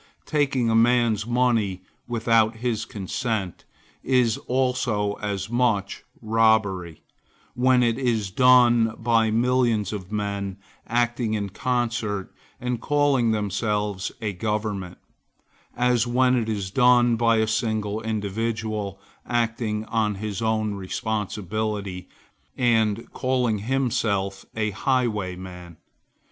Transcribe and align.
Taking 0.25 0.67
a 0.67 0.75
man's 0.75 1.27
money 1.27 1.83
without 2.07 2.55
his 2.55 2.85
consent, 2.85 3.65
is 4.01 4.37
also 4.47 5.13
as 5.21 5.47
much 5.47 6.03
robbery, 6.23 7.03
when 7.53 7.83
it 7.83 7.99
is 7.99 8.31
done 8.31 8.95
by 8.97 9.29
millions 9.29 9.93
of 9.93 10.11
men, 10.11 10.57
acting 10.87 11.35
in 11.35 11.49
concert, 11.49 12.33
and 12.59 12.81
calling 12.81 13.29
themselves 13.29 14.11
a 14.21 14.33
government, 14.33 14.97
as 15.77 16.07
when 16.07 16.35
it 16.35 16.49
is 16.49 16.71
done 16.71 17.15
by 17.15 17.35
a 17.37 17.45
single 17.45 18.01
individual, 18.01 18.99
acting 19.27 19.85
on 19.85 20.15
his 20.15 20.41
own 20.41 20.73
responsibility, 20.73 22.09
and 22.57 23.13
calling 23.13 23.59
himself 23.59 24.45
a 24.55 24.71
highwayman. 24.71 25.77